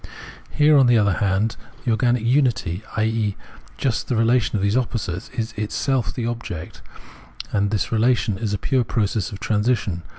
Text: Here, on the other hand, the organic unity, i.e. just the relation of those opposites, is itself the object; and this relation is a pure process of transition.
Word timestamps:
Here, 0.49 0.77
on 0.79 0.87
the 0.87 0.97
other 0.97 1.13
hand, 1.13 1.57
the 1.85 1.91
organic 1.91 2.23
unity, 2.23 2.81
i.e. 2.97 3.35
just 3.77 4.07
the 4.07 4.15
relation 4.15 4.55
of 4.55 4.63
those 4.63 4.75
opposites, 4.75 5.29
is 5.37 5.53
itself 5.53 6.11
the 6.11 6.25
object; 6.25 6.81
and 7.51 7.69
this 7.69 7.91
relation 7.91 8.39
is 8.39 8.51
a 8.51 8.57
pure 8.57 8.83
process 8.83 9.31
of 9.31 9.39
transition. 9.39 10.01